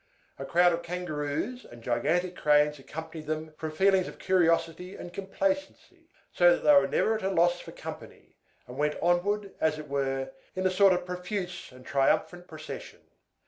A 0.39 0.45
crowd 0.45 0.73
of 0.73 0.81
Kangaroos 0.81 1.63
and 1.63 1.83
gigantic 1.83 2.35
Cranes 2.35 2.79
accompanied 2.79 3.27
them, 3.27 3.53
from 3.59 3.69
feelings 3.69 4.07
of 4.07 4.17
curiosity 4.17 4.95
and 4.95 5.13
complacency; 5.13 6.09
so 6.33 6.53
that 6.55 6.63
they 6.63 6.73
were 6.73 6.87
never 6.87 7.13
at 7.13 7.21
a 7.21 7.29
loss 7.29 7.59
for 7.59 7.71
company, 7.71 8.35
and 8.65 8.77
went 8.79 8.97
onward, 8.99 9.53
as 9.61 9.77
it 9.77 9.87
were, 9.87 10.31
in 10.55 10.65
a 10.65 10.71
sort 10.71 10.93
of 10.93 11.05
profuse 11.05 11.71
and 11.71 11.85
triumphant 11.85 12.47
procession. 12.47 13.01